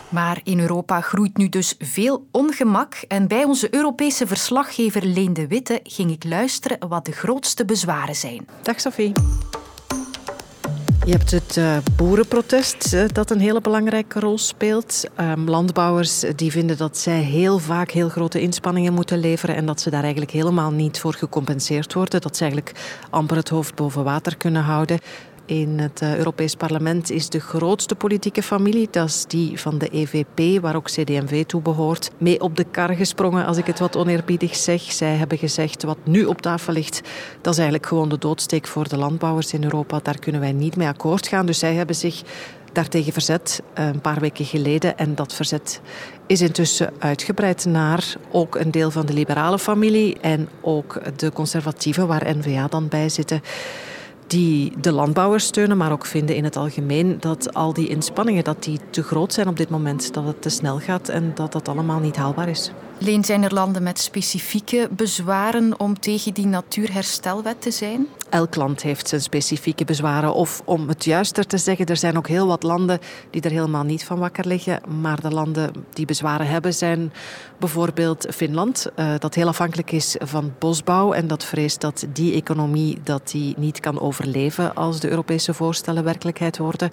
Maar 0.08 0.40
in 0.44 0.60
Europa 0.60 1.00
groeit 1.00 1.36
nu 1.36 1.48
dus 1.48 1.74
veel 1.78 2.26
ongemak. 2.30 2.94
En 3.08 3.28
bij 3.28 3.44
onze 3.44 3.74
Europese 3.74 4.26
verslaggever 4.26 5.04
Leen 5.04 5.32
de 5.32 5.46
Witte 5.46 5.80
ging 5.82 6.10
ik 6.10 6.24
luisteren 6.24 6.88
wat 6.88 7.04
de 7.04 7.12
grootste 7.12 7.64
bezwaren 7.64 8.14
zijn. 8.14 8.48
Dag 8.62 8.80
Sophie. 8.80 9.12
Je 11.04 11.14
hebt 11.14 11.30
het 11.30 11.56
uh, 11.56 11.76
boerenprotest 11.96 12.94
uh, 12.94 13.04
dat 13.12 13.30
een 13.30 13.40
hele 13.40 13.60
belangrijke 13.60 14.20
rol 14.20 14.38
speelt. 14.38 15.04
Um, 15.20 15.48
landbouwers 15.48 16.24
die 16.36 16.50
vinden 16.50 16.76
dat 16.76 16.98
zij 16.98 17.20
heel 17.20 17.58
vaak 17.58 17.90
heel 17.90 18.08
grote 18.08 18.40
inspanningen 18.40 18.92
moeten 18.92 19.18
leveren 19.18 19.56
en 19.56 19.66
dat 19.66 19.80
ze 19.80 19.90
daar 19.90 20.02
eigenlijk 20.02 20.32
helemaal 20.32 20.70
niet 20.70 21.00
voor 21.00 21.14
gecompenseerd 21.14 21.94
worden. 21.94 22.20
Dat 22.20 22.36
ze 22.36 22.42
eigenlijk 22.42 22.98
amper 23.10 23.36
het 23.36 23.48
hoofd 23.48 23.74
boven 23.74 24.04
water 24.04 24.36
kunnen 24.36 24.62
houden 24.62 24.98
in 25.48 25.78
het 25.78 26.02
uh, 26.02 26.16
Europees 26.16 26.54
Parlement 26.54 27.10
is 27.10 27.28
de 27.28 27.40
grootste 27.40 27.94
politieke 27.94 28.42
familie, 28.42 28.88
dat 28.90 29.08
is 29.08 29.24
die 29.26 29.60
van 29.60 29.78
de 29.78 29.88
EVP, 29.88 30.62
waar 30.62 30.76
ook 30.76 30.86
CD&V 30.86 31.44
toe 31.44 31.62
behoort, 31.62 32.10
mee 32.18 32.40
op 32.40 32.56
de 32.56 32.64
kar 32.64 32.94
gesprongen, 32.94 33.46
als 33.46 33.56
ik 33.56 33.66
het 33.66 33.78
wat 33.78 33.96
oneerbiedig 33.96 34.56
zeg. 34.56 34.82
Zij 34.82 35.14
hebben 35.14 35.38
gezegd, 35.38 35.82
wat 35.82 35.98
nu 36.04 36.24
op 36.24 36.42
tafel 36.42 36.72
ligt, 36.72 37.00
dat 37.40 37.52
is 37.52 37.58
eigenlijk 37.58 37.88
gewoon 37.88 38.08
de 38.08 38.18
doodsteek 38.18 38.66
voor 38.66 38.88
de 38.88 38.96
landbouwers 38.96 39.52
in 39.52 39.64
Europa. 39.64 40.00
Daar 40.02 40.18
kunnen 40.18 40.40
wij 40.40 40.52
niet 40.52 40.76
mee 40.76 40.88
akkoord 40.88 41.28
gaan. 41.28 41.46
Dus 41.46 41.58
zij 41.58 41.74
hebben 41.74 41.96
zich 41.96 42.22
daartegen 42.72 43.12
verzet 43.12 43.62
eh, 43.74 43.86
een 43.86 44.00
paar 44.00 44.20
weken 44.20 44.44
geleden. 44.44 44.98
En 44.98 45.14
dat 45.14 45.34
verzet 45.34 45.80
is 46.26 46.40
intussen 46.40 46.92
uitgebreid 46.98 47.64
naar 47.64 48.14
ook 48.30 48.54
een 48.54 48.70
deel 48.70 48.90
van 48.90 49.06
de 49.06 49.12
liberale 49.12 49.58
familie 49.58 50.18
en 50.20 50.48
ook 50.60 51.00
de 51.16 51.32
conservatieven, 51.32 52.06
waar 52.06 52.36
N-VA 52.36 52.66
dan 52.66 52.88
bij 52.88 53.08
zitten 53.08 53.42
die 54.30 54.72
de 54.80 54.92
landbouwers 54.92 55.44
steunen, 55.44 55.76
maar 55.76 55.92
ook 55.92 56.06
vinden 56.06 56.36
in 56.36 56.44
het 56.44 56.56
algemeen 56.56 57.16
dat 57.20 57.54
al 57.54 57.72
die 57.72 57.88
inspanningen 57.88 58.44
dat 58.44 58.64
die 58.64 58.80
te 58.90 59.02
groot 59.02 59.32
zijn 59.32 59.48
op 59.48 59.56
dit 59.56 59.68
moment, 59.68 60.14
dat 60.14 60.24
het 60.24 60.42
te 60.42 60.48
snel 60.48 60.78
gaat 60.78 61.08
en 61.08 61.32
dat 61.34 61.52
dat 61.52 61.68
allemaal 61.68 61.98
niet 61.98 62.16
haalbaar 62.16 62.48
is. 62.48 62.70
Leen, 62.98 63.24
zijn 63.24 63.42
er 63.42 63.54
landen 63.54 63.82
met 63.82 63.98
specifieke 63.98 64.88
bezwaren 64.90 65.80
om 65.80 66.00
tegen 66.00 66.34
die 66.34 66.46
natuurherstelwet 66.46 67.62
te 67.62 67.70
zijn? 67.70 68.06
Elk 68.30 68.54
land 68.54 68.82
heeft 68.82 69.08
zijn 69.08 69.20
specifieke 69.20 69.84
bezwaren. 69.84 70.34
Of 70.34 70.62
om 70.64 70.88
het 70.88 71.04
juister 71.04 71.46
te 71.46 71.58
zeggen, 71.58 71.86
er 71.86 71.96
zijn 71.96 72.16
ook 72.16 72.28
heel 72.28 72.46
wat 72.46 72.62
landen 72.62 72.98
die 73.30 73.42
er 73.42 73.50
helemaal 73.50 73.84
niet 73.84 74.04
van 74.04 74.18
wakker 74.18 74.46
liggen. 74.46 74.80
Maar 75.00 75.20
de 75.20 75.30
landen 75.30 75.72
die 75.92 76.06
bezwaren 76.06 76.46
hebben 76.46 76.74
zijn 76.74 77.12
bijvoorbeeld 77.58 78.26
Finland, 78.30 78.86
uh, 78.96 79.14
dat 79.18 79.34
heel 79.34 79.48
afhankelijk 79.48 79.92
is 79.92 80.16
van 80.18 80.54
bosbouw 80.58 81.12
en 81.12 81.26
dat 81.26 81.44
vreest 81.44 81.80
dat 81.80 82.06
die 82.12 82.34
economie 82.34 82.98
dat 83.02 83.30
die 83.30 83.54
niet 83.56 83.80
kan 83.80 84.00
overleven 84.00 84.74
als 84.74 85.00
de 85.00 85.10
Europese 85.10 85.54
voorstellen 85.54 86.04
werkelijkheid 86.04 86.58
worden. 86.58 86.90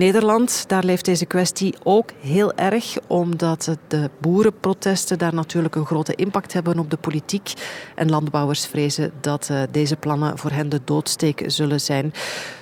Nederland, 0.00 0.64
daar 0.68 0.84
leeft 0.84 1.04
deze 1.04 1.26
kwestie 1.26 1.74
ook 1.82 2.10
heel 2.20 2.54
erg, 2.54 2.96
omdat 3.06 3.76
de 3.88 4.10
boerenprotesten 4.18 5.18
daar 5.18 5.34
natuurlijk 5.34 5.74
een 5.74 5.86
grote 5.86 6.14
impact 6.14 6.52
hebben 6.52 6.78
op 6.78 6.90
de 6.90 6.96
politiek. 6.96 7.52
En 7.94 8.10
landbouwers 8.10 8.66
vrezen 8.66 9.12
dat 9.20 9.48
uh, 9.50 9.62
deze 9.70 9.96
plannen 9.96 10.38
voor 10.38 10.50
hen 10.50 10.68
de 10.68 10.80
doodsteek 10.84 11.42
zullen 11.46 11.80
zijn. 11.80 12.12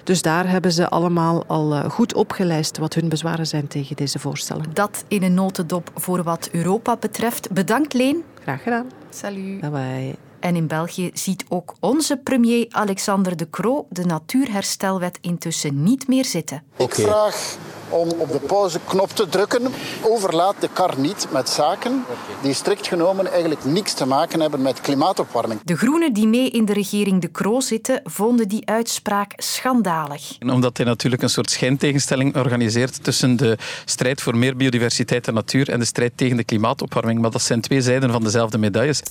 Dus 0.05 0.23
daar 0.23 0.49
hebben 0.51 0.73
ze 0.73 0.89
allemaal 0.89 1.45
al 1.47 1.77
uh, 1.77 1.85
goed 1.91 2.15
opgelijst 2.15 2.79
wat 2.79 2.95
hun 2.95 3.09
bezwaren 3.09 3.47
zijn 3.47 3.69
tegen 3.69 3.97
deze 3.97 4.19
voorstellen. 4.19 4.65
Dat 4.73 5.05
in 5.09 5.23
een 5.23 5.35
notendop 5.35 5.91
voor 5.95 6.23
wat 6.23 6.49
Europa 6.53 6.97
betreft. 6.97 7.53
Bedankt 7.53 7.93
Leen. 7.93 8.23
Graag 8.43 8.63
gedaan. 8.63 8.87
Salut. 9.11 9.61
Bye 9.61 9.71
bye. 9.71 10.28
En 10.41 10.57
in 10.57 10.67
België 10.67 11.11
ziet 11.15 11.45
ook 11.49 11.75
onze 11.81 12.17
premier 12.17 12.67
Alexander 12.71 13.37
De 13.37 13.51
Croo 13.51 13.87
de 13.91 14.05
natuurherstelwet 14.05 15.19
intussen 15.21 15.83
niet 15.83 16.09
meer 16.09 16.25
zitten. 16.25 16.63
Ik 16.77 16.95
vraag 16.95 17.57
om 17.89 18.09
op 18.09 18.33
de 18.33 18.39
pauzeknop 18.39 19.11
te 19.11 19.29
drukken. 19.29 19.63
Overlaat 20.03 20.55
de 20.61 20.69
kar 20.73 20.95
niet 20.99 21.27
met 21.33 21.49
zaken 21.49 22.05
die 22.43 22.53
strikt 22.53 22.87
genomen 22.87 23.31
eigenlijk 23.31 23.65
niks 23.65 23.93
te 23.93 24.07
maken 24.07 24.41
hebben 24.41 24.63
met 24.63 24.81
klimaatopwarming. 24.81 25.61
De 25.65 25.77
groenen 25.77 26.13
die 26.13 26.27
mee 26.27 26.51
in 26.51 26.65
de 26.65 26.73
regering 26.73 27.21
De 27.21 27.31
Croo 27.31 27.61
zitten, 27.61 28.01
vonden 28.05 28.49
die 28.49 28.67
uitspraak 28.67 29.33
schandalig. 29.37 30.37
Omdat 30.41 30.77
hij 30.77 30.87
natuurlijk 30.87 31.23
een 31.23 31.31
soort 31.31 31.51
schijntegenstelling 31.51 32.37
organiseert 32.37 33.05
tussen 33.05 33.37
de 33.37 33.59
strijd 33.85 34.23
voor 34.23 34.37
meer 34.37 34.57
biodiversiteit 34.57 35.29
en 35.29 35.35
natuur 35.35 35.71
en 35.71 35.79
de 35.79 35.85
strijd 35.85 36.13
tegen 36.15 36.37
de 36.37 36.45
klimaatopwarming. 36.45 37.21
Maar 37.21 37.31
dat 37.31 37.43
zijn 37.43 37.61
twee 37.61 37.81
zijden 37.81 38.11
van 38.11 38.23
dezelfde 38.25 38.59
medailles. 38.59 39.03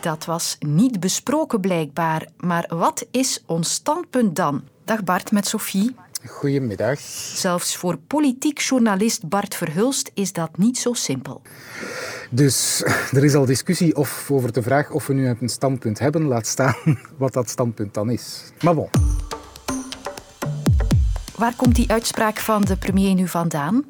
Dat 0.00 0.24
was 0.24 0.56
niet 0.58 1.00
besproken 1.00 1.60
blijkbaar. 1.60 2.28
Maar 2.36 2.66
wat 2.68 3.06
is 3.10 3.42
ons 3.46 3.72
standpunt 3.72 4.36
dan? 4.36 4.62
Dag 4.84 5.04
Bart 5.04 5.32
met 5.32 5.46
Sophie. 5.46 5.94
Goedemiddag. 6.26 7.00
Zelfs 7.34 7.76
voor 7.76 7.98
politiek 8.06 8.58
journalist 8.58 9.28
Bart 9.28 9.54
Verhulst 9.54 10.10
is 10.14 10.32
dat 10.32 10.58
niet 10.58 10.78
zo 10.78 10.92
simpel. 10.92 11.42
Dus 12.30 12.82
er 13.12 13.24
is 13.24 13.34
al 13.34 13.44
discussie 13.44 13.96
of 13.96 14.30
over 14.30 14.52
de 14.52 14.62
vraag 14.62 14.90
of 14.90 15.06
we 15.06 15.14
nu 15.14 15.36
een 15.40 15.48
standpunt 15.48 15.98
hebben. 15.98 16.24
Laat 16.24 16.46
staan 16.46 16.76
wat 17.18 17.32
dat 17.32 17.50
standpunt 17.50 17.94
dan 17.94 18.10
is. 18.10 18.52
Maar 18.60 18.74
bon. 18.74 18.88
Waar 21.36 21.54
komt 21.56 21.74
die 21.74 21.90
uitspraak 21.90 22.38
van 22.38 22.62
de 22.62 22.76
premier 22.76 23.14
nu 23.14 23.28
vandaan? 23.28 23.84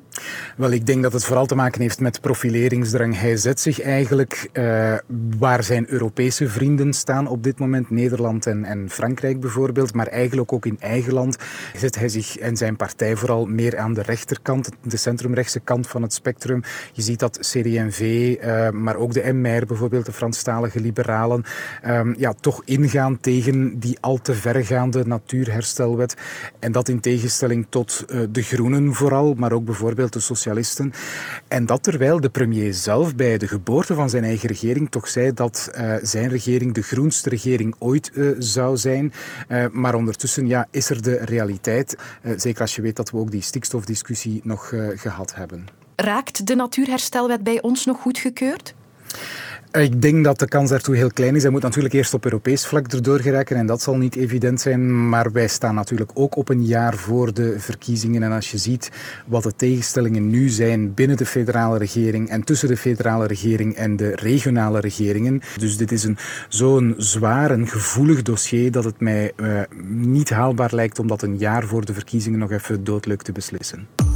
Wel, 0.57 0.71
ik 0.71 0.87
denk 0.87 1.02
dat 1.02 1.12
het 1.12 1.25
vooral 1.25 1.47
te 1.47 1.55
maken 1.55 1.81
heeft 1.81 2.00
met 2.00 2.21
profileringsdrang. 2.21 3.19
Hij 3.19 3.37
zet 3.37 3.61
zich 3.61 3.81
eigenlijk 3.81 4.49
uh, 4.52 4.95
waar 5.38 5.64
zijn 5.64 5.87
Europese 5.88 6.49
vrienden 6.49 6.93
staan 6.93 7.26
op 7.26 7.43
dit 7.43 7.59
moment, 7.59 7.90
Nederland 7.90 8.47
en, 8.47 8.64
en, 8.64 8.90
Frankrijk 8.90 9.40
bijvoorbeeld, 9.40 9.95
maar 9.95 10.07
eigenlijk 10.07 10.52
ook 10.52 10.67
in 10.67 10.76
eigen 10.81 11.12
land 11.12 11.37
zet 11.76 11.99
hij 11.99 12.09
zich 12.09 12.38
en 12.38 12.57
zijn 12.57 12.76
partij 12.76 13.17
vooral 13.17 13.47
meer 13.47 13.79
aan 13.79 13.95
de 13.95 14.02
rechterkant, 14.02 14.69
de 14.83 14.97
centrumrechtse 14.97 15.61
kant 15.61 15.87
van 15.87 16.02
het 16.02 16.12
spectrum. 16.12 16.62
Je 16.93 17.02
ziet 17.02 17.19
dat 17.19 17.38
CD&V, 17.38 18.37
eh, 18.40 18.71
maar 18.71 18.97
ook 18.97 19.12
de 19.12 19.33
MR 19.33 19.67
bijvoorbeeld, 19.67 20.07
de 20.07 20.12
Franstalige 20.12 20.81
liberalen, 20.81 21.45
um, 21.87 22.14
ja, 22.19 22.33
toch 22.33 22.62
ingaan 22.64 23.21
tegen 23.21 23.79
die 23.79 23.99
al 24.00 24.19
te 24.19 24.35
vergaande 24.35 25.07
natuurherstelwet. 25.07 26.17
En 26.59 26.73
dat 26.73 26.88
in 26.88 27.00
tegenstelling 27.00 27.67
tot 27.69 28.05
uh, 28.09 28.21
de 28.31 28.43
groenen 28.43 28.95
vooral, 28.95 29.35
maar 29.35 29.52
ook 29.52 29.64
bijvoorbeeld 29.64 30.00
de 30.09 30.21
socialisten. 30.21 30.92
En 31.49 31.66
dat 31.66 31.83
terwijl 31.83 32.21
de 32.21 32.30
premier 32.30 32.75
zelf 32.75 33.14
bij 33.16 33.38
de 33.38 33.49
geboorte 33.49 33.95
van 33.95 34.11
zijn 34.11 34.25
eigen 34.25 34.49
regering 34.49 34.90
toch 34.90 35.09
zei 35.09 35.35
dat 35.35 35.71
uh, 35.75 35.95
zijn 36.02 36.28
regering 36.28 36.75
de 36.75 36.83
groenste 36.83 37.28
regering 37.28 37.75
ooit 37.78 38.11
uh, 38.14 38.30
zou 38.38 38.76
zijn. 38.76 39.12
Uh, 39.49 39.66
maar 39.73 39.95
ondertussen 39.95 40.47
ja, 40.47 40.66
is 40.71 40.90
er 40.90 41.02
de 41.02 41.16
realiteit. 41.16 41.97
zeker 42.37 42.61
als 42.61 42.75
je 42.75 42.83
weet 42.83 42.97
dat 42.97 43.11
we 43.11 43.19
ook 43.19 43.30
die 43.30 43.42
stikstofdiscussie 43.42 44.40
nog 44.45 44.75
gehad 44.95 45.35
hebben. 45.35 45.66
Raakt 45.97 46.47
de 46.47 46.54
natuurherstelwet 46.54 47.42
bij 47.42 47.62
ons 47.62 47.85
nog 47.85 48.00
goedgekeurd? 48.00 48.75
Ik 49.73 50.03
denk 50.03 50.25
dat 50.25 50.39
de 50.39 50.49
kans 50.49 50.71
daartoe 50.71 50.97
heel 50.97 51.11
klein 51.11 51.37
is. 51.37 51.43
Hij 51.43 51.50
moet 51.50 51.62
natuurlijk 51.62 51.95
eerst 51.95 52.15
op 52.15 52.25
Europees 52.25 52.67
vlak 52.67 52.93
erdoor 52.93 53.21
geraken 53.21 53.57
en 53.57 53.67
dat 53.67 53.83
zal 53.83 53.97
niet 53.97 54.17
evident 54.17 54.61
zijn. 54.61 55.09
Maar 55.09 55.33
wij 55.33 55.49
staan 55.49 55.75
natuurlijk 55.75 56.11
ook 56.15 56.37
op 56.37 56.49
een 56.49 56.65
jaar 56.65 56.97
voor 56.97 57.35
de 57.35 57.55
verkiezingen. 57.59 58.23
En 58.23 58.33
als 58.33 58.50
je 58.50 58.59
ziet 58.59 58.91
wat 59.27 59.43
de 59.43 59.57
tegenstellingen 59.57 60.31
nu 60.31 60.49
zijn 60.49 60.95
binnen 60.95 61.17
de 61.17 61.27
federale 61.27 61.79
regering 61.79 62.29
en 62.29 62.45
tussen 62.45 62.69
de 62.69 62.77
federale 62.77 63.27
regering 63.27 63.75
en 63.75 63.97
de 63.97 64.15
regionale 64.15 64.81
regeringen. 64.81 65.41
Dus 65.59 65.77
dit 65.77 65.93
is 65.93 66.05
een, 66.05 66.17
zo'n 66.49 66.95
zwaar 66.97 67.50
en 67.50 67.69
gevoelig 67.69 68.23
dossier 68.23 68.71
dat 68.71 68.85
het 68.85 69.00
mij 69.00 69.33
uh, 69.37 69.61
niet 69.89 70.31
haalbaar 70.31 70.75
lijkt 70.75 70.99
om 70.99 71.07
dat 71.07 71.23
een 71.23 71.39
jaar 71.39 71.67
voor 71.67 71.85
de 71.85 71.95
verkiezingen 71.95 72.39
nog 72.39 72.50
even 72.50 72.85
doodleuk 72.85 73.23
te 73.23 73.33
beslissen. 73.33 74.10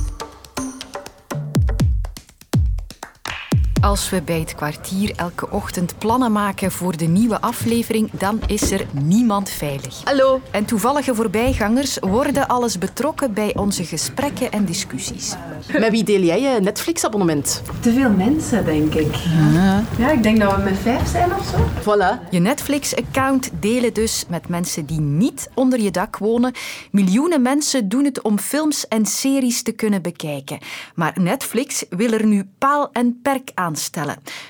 Als 3.84 4.10
we 4.10 4.22
bij 4.22 4.38
het 4.38 4.54
kwartier 4.54 5.12
elke 5.16 5.50
ochtend 5.50 5.98
plannen 5.98 6.32
maken 6.32 6.72
voor 6.72 6.96
de 6.96 7.04
nieuwe 7.04 7.40
aflevering, 7.40 8.10
dan 8.10 8.40
is 8.46 8.70
er 8.70 8.86
niemand 8.92 9.50
veilig. 9.50 10.00
Hallo. 10.04 10.40
En 10.50 10.64
toevallige 10.64 11.14
voorbijgangers 11.14 11.98
worden 12.00 12.48
alles 12.48 12.78
betrokken 12.78 13.34
bij 13.34 13.56
onze 13.56 13.84
gesprekken 13.84 14.50
en 14.50 14.64
discussies. 14.64 15.34
Met 15.78 15.90
wie 15.90 16.04
deel 16.04 16.20
jij 16.20 16.40
je 16.40 16.60
Netflix-abonnement? 16.60 17.62
Te 17.80 17.92
veel 17.92 18.10
mensen, 18.10 18.64
denk 18.64 18.94
ik. 18.94 19.14
Ja. 19.52 19.84
ja, 19.98 20.10
ik 20.10 20.22
denk 20.22 20.40
dat 20.40 20.56
we 20.56 20.62
met 20.62 20.78
vijf 20.78 21.08
zijn 21.08 21.34
of 21.34 21.46
zo. 21.46 21.56
Voilà. 21.80 22.30
Je 22.30 22.38
Netflix-account 22.38 23.50
delen 23.60 23.94
dus 23.94 24.24
met 24.28 24.48
mensen 24.48 24.86
die 24.86 25.00
niet 25.00 25.50
onder 25.54 25.80
je 25.80 25.90
dak 25.90 26.16
wonen. 26.16 26.52
Miljoenen 26.90 27.42
mensen 27.42 27.88
doen 27.88 28.04
het 28.04 28.22
om 28.22 28.38
films 28.38 28.88
en 28.88 29.06
series 29.06 29.62
te 29.62 29.72
kunnen 29.72 30.02
bekijken. 30.02 30.58
Maar 30.94 31.14
Netflix 31.20 31.84
wil 31.88 32.12
er 32.12 32.26
nu 32.26 32.48
paal 32.58 32.88
en 32.92 33.18
perk 33.22 33.50
aan 33.54 33.73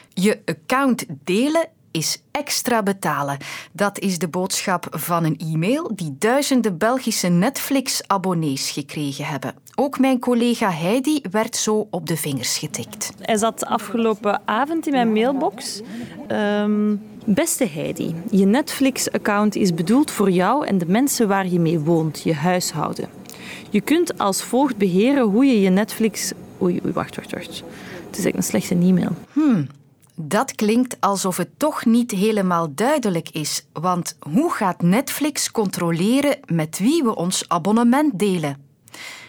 Je 0.09 0.39
account 0.45 1.05
delen 1.25 1.69
is 1.91 2.23
extra 2.31 2.83
betalen. 2.83 3.39
Dat 3.73 3.99
is 3.99 4.19
de 4.19 4.29
boodschap 4.29 4.87
van 4.91 5.25
een 5.25 5.39
e-mail 5.39 5.91
die 5.95 6.17
duizenden 6.19 6.79
Belgische 6.79 7.29
Netflix-abonnees 7.29 8.71
gekregen 8.71 9.25
hebben. 9.25 9.55
Ook 9.75 9.99
mijn 9.99 10.19
collega 10.19 10.71
Heidi 10.71 11.21
werd 11.31 11.57
zo 11.57 11.87
op 11.91 12.07
de 12.07 12.17
vingers 12.17 12.59
getikt. 12.59 13.13
Hij 13.21 13.37
zat 13.37 13.67
afgelopen 13.67 14.41
avond 14.45 14.87
in 14.87 14.93
mijn 14.93 15.13
mailbox. 15.13 15.81
Um, 16.31 17.03
beste 17.25 17.69
Heidi, 17.69 18.15
je 18.31 18.45
Netflix-account 18.45 19.55
is 19.57 19.75
bedoeld 19.75 20.11
voor 20.11 20.31
jou 20.31 20.67
en 20.67 20.79
de 20.79 20.87
mensen 20.87 21.29
waar 21.29 21.47
je 21.47 21.61
mee 21.61 21.79
woont, 21.79 22.21
je 22.23 22.35
huishouden. 22.35 23.09
Je 23.71 23.81
kunt 23.81 24.19
als 24.19 24.43
volgt 24.43 24.77
beheren 24.77 25.23
hoe 25.23 25.45
je 25.45 25.61
je 25.61 25.71
Netflix... 25.71 26.33
Oei, 26.63 26.81
oei, 26.85 26.93
wacht, 26.93 27.17
wacht, 27.17 27.33
wacht. 27.33 27.63
Het 28.15 28.25
is 28.25 28.29
echt 28.33 28.37
een 28.37 28.61
slechte 28.61 28.75
e-mail. 28.75 29.11
Hmm. 29.33 29.67
Dat 30.15 30.55
klinkt 30.55 30.97
alsof 31.01 31.37
het 31.37 31.49
toch 31.57 31.85
niet 31.85 32.11
helemaal 32.11 32.75
duidelijk 32.75 33.29
is. 33.29 33.67
Want 33.73 34.17
hoe 34.21 34.53
gaat 34.53 34.83
Netflix 34.83 35.51
controleren 35.51 36.39
met 36.47 36.79
wie 36.79 37.03
we 37.03 37.15
ons 37.15 37.45
abonnement 37.49 38.19
delen? 38.19 38.57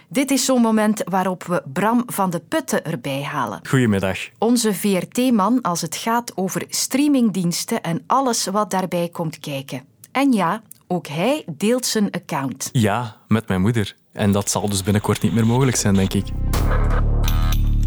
Dit 0.09 0.31
is 0.31 0.45
zo'n 0.45 0.61
moment 0.61 1.01
waarop 1.05 1.43
we 1.43 1.63
Bram 1.73 2.03
van 2.05 2.29
de 2.29 2.39
Putten 2.39 2.85
erbij 2.85 3.23
halen. 3.23 3.59
Goedemiddag. 3.67 4.17
Onze 4.37 4.73
VRT-man 4.73 5.61
als 5.61 5.81
het 5.81 5.95
gaat 5.95 6.37
over 6.37 6.63
streamingdiensten 6.69 7.81
en 7.81 8.03
alles 8.07 8.45
wat 8.45 8.71
daarbij 8.71 9.09
komt 9.09 9.39
kijken. 9.39 9.83
En 10.11 10.31
ja, 10.31 10.61
ook 10.87 11.07
hij 11.07 11.45
deelt 11.57 11.85
zijn 11.85 12.11
account. 12.11 12.69
Ja, 12.71 13.17
met 13.27 13.47
mijn 13.47 13.61
moeder. 13.61 13.95
En 14.11 14.31
dat 14.31 14.49
zal 14.49 14.69
dus 14.69 14.83
binnenkort 14.83 15.21
niet 15.21 15.33
meer 15.33 15.45
mogelijk 15.45 15.77
zijn, 15.77 15.93
denk 15.93 16.13
ik. 16.13 16.25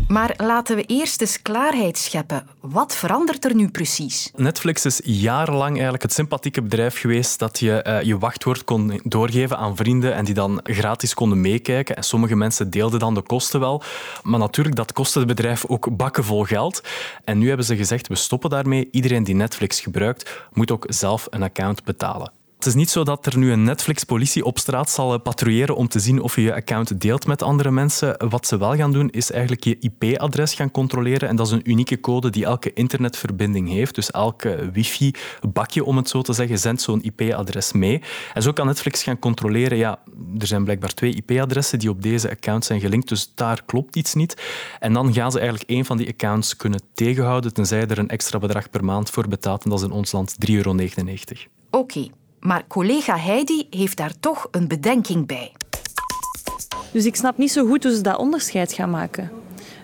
Maar 0.09 0.35
laten 0.37 0.77
we 0.77 0.83
eerst 0.83 1.21
eens 1.21 1.43
klaarheid 1.43 1.99
scheppen. 1.99 2.47
Wat 2.61 2.95
verandert 2.95 3.45
er 3.45 3.55
nu 3.55 3.69
precies? 3.69 4.31
Netflix 4.37 4.85
is 4.85 5.01
jarenlang 5.05 5.73
eigenlijk 5.73 6.03
het 6.03 6.13
sympathieke 6.13 6.63
bedrijf 6.63 7.01
geweest 7.01 7.39
dat 7.39 7.59
je 7.59 7.85
uh, 7.87 8.03
je 8.03 8.19
wachtwoord 8.19 8.65
kon 8.65 9.01
doorgeven 9.05 9.59
aan 9.59 9.77
vrienden 9.77 10.15
en 10.15 10.25
die 10.25 10.35
dan 10.35 10.61
gratis 10.63 11.15
konden 11.15 11.41
meekijken. 11.41 11.97
En 11.97 12.03
sommige 12.03 12.37
mensen 12.37 12.71
deelden 12.71 12.99
dan 12.99 13.15
de 13.15 13.23
kosten 13.23 13.61
wel. 13.61 13.83
Maar 14.23 14.39
natuurlijk, 14.39 14.77
dat 14.77 14.93
kostte 14.93 15.19
het 15.19 15.29
bedrijf 15.29 15.67
ook 15.67 15.97
bakken 15.97 16.25
vol 16.25 16.45
geld. 16.45 16.83
En 17.25 17.39
nu 17.39 17.49
hebben 17.49 17.67
ze 17.67 17.77
gezegd, 17.77 18.09
we 18.09 18.15
stoppen 18.15 18.51
daarmee. 18.51 18.89
Iedereen 18.91 19.25
die 19.25 19.35
Netflix 19.35 19.81
gebruikt, 19.81 20.47
moet 20.53 20.71
ook 20.71 20.85
zelf 20.89 21.27
een 21.31 21.43
account 21.43 21.85
betalen. 21.85 22.38
Het 22.59 22.67
is 22.67 22.75
niet 22.75 22.91
zo 22.91 23.05
dat 23.05 23.27
er 23.27 23.39
nu 23.39 23.53
een 23.53 23.63
Netflix-politie 23.63 24.45
op 24.45 24.59
straat 24.59 24.91
zal 24.91 25.15
eh, 25.15 25.21
patrouilleren 25.21 25.77
om 25.77 25.89
te 25.89 25.99
zien 25.99 26.21
of 26.21 26.35
je 26.35 26.43
je 26.43 26.55
account 26.55 27.01
deelt 27.01 27.27
met 27.27 27.43
andere 27.43 27.71
mensen. 27.71 28.29
Wat 28.29 28.47
ze 28.47 28.59
wel 28.59 28.77
gaan 28.77 28.93
doen, 28.93 29.11
is 29.11 29.31
eigenlijk 29.31 29.65
je 29.65 29.79
IP-adres 29.79 30.55
gaan 30.55 30.71
controleren. 30.71 31.29
En 31.29 31.37
dat 31.37 31.47
is 31.47 31.53
een 31.53 31.71
unieke 31.71 32.01
code 32.01 32.31
die 32.31 32.45
elke 32.45 32.73
internetverbinding 32.73 33.69
heeft. 33.69 33.95
Dus 33.95 34.11
elke 34.11 34.71
wifi-bakje, 34.73 35.85
om 35.85 35.97
het 35.97 36.09
zo 36.09 36.23
te 36.23 36.33
zeggen, 36.33 36.59
zendt 36.59 36.83
zo'n 36.83 37.03
IP-adres 37.03 37.73
mee. 37.73 38.03
En 38.35 38.43
zo 38.43 38.53
kan 38.53 38.67
Netflix 38.67 39.03
gaan 39.03 39.19
controleren, 39.19 39.79
ja, 39.79 39.99
er 40.39 40.47
zijn 40.47 40.65
blijkbaar 40.65 40.95
twee 40.95 41.15
IP-adressen 41.15 41.79
die 41.79 41.91
op 41.91 42.03
deze 42.03 42.31
account 42.31 42.65
zijn 42.65 42.81
gelinkt, 42.81 43.09
dus 43.09 43.33
daar 43.35 43.63
klopt 43.67 43.97
iets 43.97 44.15
niet. 44.15 44.43
En 44.81 44.93
dan 44.93 45.13
gaan 45.13 45.31
ze 45.31 45.39
eigenlijk 45.39 45.71
één 45.71 45.85
van 45.85 45.97
die 45.97 46.09
accounts 46.09 46.57
kunnen 46.57 46.81
tegenhouden, 46.95 47.53
tenzij 47.55 47.87
er 47.87 47.99
een 47.99 48.09
extra 48.09 48.39
bedrag 48.39 48.71
per 48.71 48.85
maand 48.85 49.11
voor 49.11 49.29
betaalt. 49.29 49.65
En 49.65 49.71
dat 49.71 49.79
is 49.79 49.85
in 49.85 49.93
ons 49.93 50.13
land 50.13 50.37
3,99 50.51 50.55
euro. 50.55 50.77
Oké. 51.71 52.09
Maar 52.41 52.67
collega 52.67 53.17
Heidi 53.17 53.67
heeft 53.71 53.97
daar 53.97 54.13
toch 54.21 54.49
een 54.51 54.69
bedenking 54.69 55.27
bij. 55.27 55.53
Dus 56.93 57.05
ik 57.05 57.17
snap 57.17 57.39
niet 57.39 57.53
zo 57.53 57.67
goed 57.67 57.85
hoe 57.85 57.95
ze 57.95 58.01
dat 58.01 58.19
onderscheid 58.19 58.73
gaan 58.73 58.91
maken. 58.91 59.31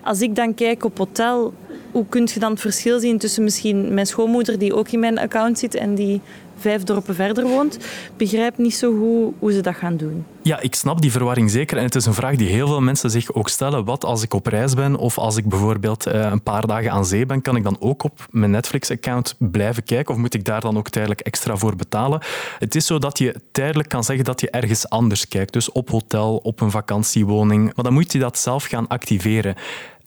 Als 0.03 0.21
ik 0.21 0.35
dan 0.35 0.53
kijk 0.53 0.83
op 0.83 0.97
hotel, 0.97 1.53
hoe 1.95 2.05
kun 2.09 2.29
je 2.33 2.39
dan 2.39 2.51
het 2.51 2.61
verschil 2.61 2.99
zien 2.99 3.17
tussen 3.17 3.43
misschien 3.43 3.93
mijn 3.93 4.05
schoonmoeder 4.05 4.59
die 4.59 4.75
ook 4.75 4.89
in 4.89 4.99
mijn 4.99 5.17
account 5.17 5.59
zit 5.59 5.75
en 5.75 5.95
die 5.95 6.21
vijf 6.59 6.83
dorpen 6.83 7.15
verder 7.15 7.47
woont, 7.47 7.77
begrijp 8.17 8.57
niet 8.57 8.75
zo 8.75 8.97
goed 8.97 9.33
hoe 9.39 9.51
ze 9.51 9.61
dat 9.61 9.75
gaan 9.75 9.97
doen. 9.97 10.25
Ja, 10.41 10.59
ik 10.59 10.75
snap 10.75 11.01
die 11.01 11.11
verwarring 11.11 11.51
zeker. 11.51 11.77
En 11.77 11.83
het 11.83 11.95
is 11.95 12.05
een 12.05 12.13
vraag 12.13 12.35
die 12.35 12.47
heel 12.47 12.67
veel 12.67 12.81
mensen 12.81 13.09
zich 13.09 13.33
ook 13.33 13.49
stellen. 13.49 13.85
Wat 13.85 14.05
als 14.05 14.23
ik 14.23 14.33
op 14.33 14.47
reis 14.47 14.73
ben 14.73 14.95
of 14.95 15.17
als 15.17 15.37
ik 15.37 15.45
bijvoorbeeld 15.45 16.05
eh, 16.05 16.21
een 16.31 16.43
paar 16.43 16.67
dagen 16.67 16.91
aan 16.91 17.05
zee 17.05 17.25
ben, 17.25 17.41
kan 17.41 17.55
ik 17.55 17.63
dan 17.63 17.77
ook 17.79 18.03
op 18.03 18.27
mijn 18.29 18.51
Netflix-account 18.51 19.35
blijven 19.37 19.83
kijken 19.83 20.13
of 20.13 20.19
moet 20.19 20.33
ik 20.33 20.45
daar 20.45 20.61
dan 20.61 20.77
ook 20.77 20.89
tijdelijk 20.89 21.19
extra 21.21 21.55
voor 21.57 21.75
betalen? 21.75 22.21
Het 22.59 22.75
is 22.75 22.85
zo 22.85 22.99
dat 22.99 23.17
je 23.17 23.35
tijdelijk 23.51 23.89
kan 23.89 24.03
zeggen 24.03 24.25
dat 24.25 24.41
je 24.41 24.49
ergens 24.49 24.89
anders 24.89 25.27
kijkt. 25.27 25.53
Dus 25.53 25.71
op 25.71 25.89
hotel, 25.89 26.37
op 26.37 26.61
een 26.61 26.71
vakantiewoning. 26.71 27.71
Maar 27.75 27.85
dan 27.85 27.93
moet 27.93 28.11
je 28.11 28.19
dat 28.19 28.37
zelf 28.37 28.65
gaan 28.65 28.87
activeren. 28.87 29.55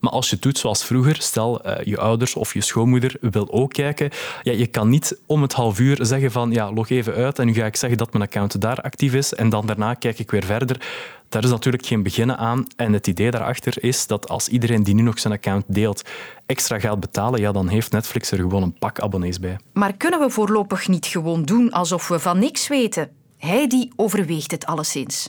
Maar 0.00 0.12
als 0.12 0.28
je 0.28 0.34
het 0.34 0.42
doet 0.42 0.58
zoals 0.58 0.84
vroeger, 0.84 1.16
stel 1.22 1.66
uh, 1.66 1.74
je 1.84 1.98
ouders 1.98 2.34
of 2.34 2.54
je 2.54 2.60
schoonmoeder 2.60 3.16
wil 3.20 3.52
ook 3.52 3.72
kijken, 3.72 4.10
ja, 4.42 4.52
je 4.52 4.66
kan 4.66 4.88
niet 4.88 5.20
om 5.26 5.42
het 5.42 5.52
half 5.52 5.78
uur 5.78 5.98
zeggen 6.00 6.32
van 6.32 6.50
ja, 6.50 6.72
log 6.72 6.88
even 6.90 7.14
uit 7.14 7.38
en 7.38 7.46
nu 7.46 7.54
ga 7.54 7.66
ik 7.66 7.76
zeggen 7.76 7.98
dat 7.98 8.12
mijn 8.12 8.24
account 8.24 8.60
daar 8.60 8.80
actief 8.80 9.14
is 9.14 9.34
en 9.34 9.48
dan 9.48 9.66
daarna 9.66 9.94
kijk 9.94 10.18
ik 10.18 10.30
weer 10.30 10.44
verder. 10.44 10.80
Daar 11.28 11.44
is 11.44 11.50
natuurlijk 11.50 11.86
geen 11.86 12.02
beginnen 12.02 12.38
aan. 12.38 12.64
En 12.76 12.92
het 12.92 13.06
idee 13.06 13.30
daarachter 13.30 13.84
is 13.84 14.06
dat 14.06 14.28
als 14.28 14.48
iedereen 14.48 14.82
die 14.82 14.94
nu 14.94 15.02
nog 15.02 15.18
zijn 15.18 15.34
account 15.34 15.64
deelt 15.66 16.02
extra 16.46 16.78
gaat 16.78 17.00
betalen, 17.00 17.40
ja, 17.40 17.52
dan 17.52 17.68
heeft 17.68 17.92
Netflix 17.92 18.30
er 18.30 18.38
gewoon 18.38 18.62
een 18.62 18.78
pak 18.78 19.00
abonnees 19.00 19.40
bij. 19.40 19.58
Maar 19.72 19.96
kunnen 19.96 20.20
we 20.20 20.30
voorlopig 20.30 20.88
niet 20.88 21.06
gewoon 21.06 21.44
doen 21.44 21.70
alsof 21.70 22.08
we 22.08 22.18
van 22.18 22.38
niks 22.38 22.68
weten? 22.68 23.10
Heidi 23.38 23.90
overweegt 23.96 24.50
het 24.50 24.66
alleszins 24.66 25.28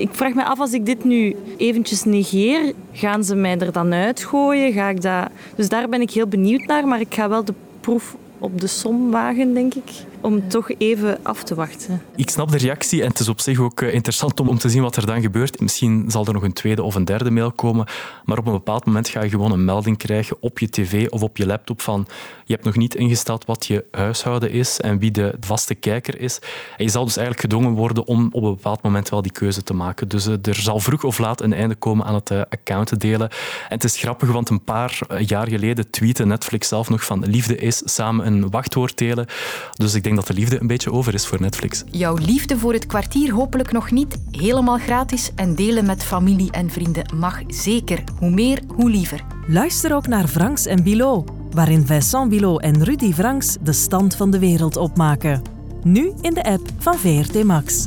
ik 0.00 0.08
vraag 0.12 0.34
me 0.34 0.44
af, 0.44 0.60
als 0.60 0.72
ik 0.72 0.86
dit 0.86 1.04
nu 1.04 1.36
eventjes 1.56 2.04
negeer, 2.04 2.72
gaan 2.92 3.24
ze 3.24 3.34
mij 3.34 3.58
er 3.58 3.72
dan 3.72 3.92
uitgooien? 3.92 4.72
Ga 4.72 4.88
ik 4.88 5.02
dat... 5.02 5.28
Dus 5.56 5.68
daar 5.68 5.88
ben 5.88 6.00
ik 6.00 6.10
heel 6.10 6.26
benieuwd 6.26 6.66
naar, 6.66 6.86
maar 6.86 7.00
ik 7.00 7.14
ga 7.14 7.28
wel 7.28 7.44
de 7.44 7.54
proef 7.80 8.16
op 8.38 8.60
de 8.60 8.66
som 8.66 9.10
wagen, 9.10 9.54
denk 9.54 9.74
ik. 9.74 9.90
Om 10.24 10.48
toch 10.48 10.70
even 10.78 11.18
af 11.22 11.42
te 11.42 11.54
wachten. 11.54 12.02
Ik 12.16 12.30
snap 12.30 12.50
de 12.50 12.56
reactie 12.56 13.02
en 13.02 13.08
het 13.08 13.18
is 13.18 13.28
op 13.28 13.40
zich 13.40 13.58
ook 13.58 13.80
eh, 13.80 13.94
interessant 13.94 14.40
om, 14.40 14.48
om 14.48 14.58
te 14.58 14.68
zien 14.68 14.82
wat 14.82 14.96
er 14.96 15.06
dan 15.06 15.20
gebeurt. 15.20 15.60
Misschien 15.60 16.04
zal 16.08 16.26
er 16.26 16.32
nog 16.32 16.42
een 16.42 16.52
tweede 16.52 16.82
of 16.82 16.94
een 16.94 17.04
derde 17.04 17.30
mail 17.30 17.52
komen, 17.52 17.86
maar 18.24 18.38
op 18.38 18.46
een 18.46 18.52
bepaald 18.52 18.84
moment 18.84 19.08
ga 19.08 19.22
je 19.22 19.28
gewoon 19.28 19.52
een 19.52 19.64
melding 19.64 19.98
krijgen 19.98 20.36
op 20.40 20.58
je 20.58 20.70
tv 20.70 21.08
of 21.08 21.22
op 21.22 21.36
je 21.36 21.46
laptop 21.46 21.80
van 21.80 22.06
je 22.44 22.52
hebt 22.52 22.64
nog 22.64 22.76
niet 22.76 22.94
ingesteld 22.94 23.44
wat 23.44 23.66
je 23.66 23.84
huishouden 23.90 24.50
is 24.50 24.80
en 24.80 24.98
wie 24.98 25.10
de 25.10 25.34
vaste 25.40 25.74
kijker 25.74 26.20
is. 26.20 26.38
En 26.76 26.84
je 26.84 26.90
zal 26.90 27.04
dus 27.04 27.16
eigenlijk 27.16 27.46
gedwongen 27.46 27.76
worden 27.76 28.06
om 28.06 28.28
op 28.32 28.42
een 28.42 28.54
bepaald 28.54 28.82
moment 28.82 29.08
wel 29.08 29.22
die 29.22 29.32
keuze 29.32 29.62
te 29.62 29.74
maken. 29.74 30.08
Dus 30.08 30.26
eh, 30.26 30.34
er 30.42 30.54
zal 30.54 30.80
vroeg 30.80 31.04
of 31.04 31.18
laat 31.18 31.40
een 31.40 31.52
einde 31.52 31.74
komen 31.74 32.06
aan 32.06 32.14
het 32.14 32.30
uh, 32.30 32.38
account 32.38 33.00
delen. 33.00 33.28
En 33.68 33.74
het 33.74 33.84
is 33.84 33.98
grappig, 33.98 34.32
want 34.32 34.48
een 34.48 34.64
paar 34.64 34.98
jaar 35.18 35.48
geleden 35.48 35.90
tweette 35.90 36.26
Netflix 36.26 36.68
zelf 36.68 36.88
nog 36.88 37.04
van 37.04 37.24
liefde 37.24 37.56
is 37.56 37.82
samen 37.84 38.26
een 38.26 38.50
wachtwoord 38.50 38.98
delen. 38.98 39.26
Dus 39.72 39.94
ik 39.94 40.02
denk 40.02 40.13
dat 40.14 40.26
de 40.26 40.34
liefde 40.34 40.60
een 40.60 40.66
beetje 40.66 40.92
over 40.92 41.14
is 41.14 41.26
voor 41.26 41.40
Netflix. 41.40 41.84
Jouw 41.90 42.16
liefde 42.16 42.58
voor 42.58 42.72
het 42.72 42.86
kwartier 42.86 43.32
hopelijk 43.32 43.72
nog 43.72 43.90
niet. 43.90 44.16
Helemaal 44.30 44.78
gratis 44.78 45.30
en 45.34 45.54
delen 45.54 45.86
met 45.86 46.04
familie 46.04 46.50
en 46.50 46.70
vrienden 46.70 47.16
mag 47.16 47.42
zeker. 47.48 48.04
Hoe 48.18 48.30
meer, 48.30 48.62
hoe 48.68 48.90
liever. 48.90 49.24
Luister 49.46 49.94
ook 49.94 50.06
naar 50.06 50.28
Franks 50.28 50.66
en 50.66 50.82
Bilot, 50.82 51.30
waarin 51.50 51.86
Vincent 51.86 52.28
Bilot 52.28 52.60
en 52.60 52.84
Rudy 52.84 53.12
Franks 53.12 53.56
de 53.60 53.72
stand 53.72 54.16
van 54.16 54.30
de 54.30 54.38
wereld 54.38 54.76
opmaken. 54.76 55.42
Nu 55.82 56.12
in 56.20 56.34
de 56.34 56.44
app 56.44 56.68
van 56.78 56.94
VRT 56.94 57.44
Max. 57.44 57.86